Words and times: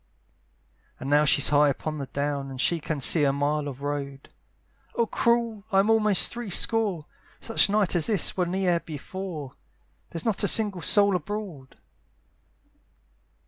And 0.99 1.11
now 1.11 1.25
she's 1.25 1.49
high 1.49 1.69
upon 1.69 1.99
the 1.99 2.07
down, 2.07 2.49
And 2.49 2.59
she 2.59 2.79
can 2.79 3.01
see 3.01 3.23
a 3.23 3.31
mile 3.31 3.67
of 3.67 3.83
road, 3.83 4.33
"Oh 4.95 5.05
cruel! 5.05 5.63
I'm 5.71 5.91
almost 5.91 6.31
three 6.31 6.49
score; 6.49 7.03
"Such 7.39 7.69
night 7.69 7.95
as 7.95 8.07
this 8.07 8.35
was 8.35 8.47
ne'er 8.47 8.79
before, 8.79 9.51
"There's 10.09 10.25
not 10.25 10.43
a 10.43 10.47
single 10.47 10.81
soul 10.81 11.15
abroad." 11.15 11.75